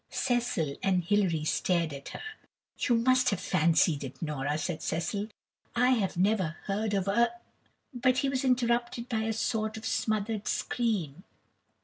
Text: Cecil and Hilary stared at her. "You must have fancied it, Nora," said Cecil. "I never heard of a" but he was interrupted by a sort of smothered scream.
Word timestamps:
Cecil 0.09 0.77
and 0.81 1.03
Hilary 1.03 1.43
stared 1.45 1.93
at 1.93 2.09
her. 2.09 2.23
"You 2.79 2.95
must 2.95 3.29
have 3.29 3.39
fancied 3.39 4.03
it, 4.03 4.19
Nora," 4.19 4.57
said 4.57 4.81
Cecil. 4.81 5.27
"I 5.75 6.09
never 6.15 6.57
heard 6.63 6.95
of 6.95 7.07
a" 7.07 7.33
but 7.93 8.17
he 8.17 8.27
was 8.27 8.43
interrupted 8.43 9.07
by 9.07 9.25
a 9.25 9.31
sort 9.31 9.77
of 9.77 9.85
smothered 9.85 10.47
scream. 10.47 11.23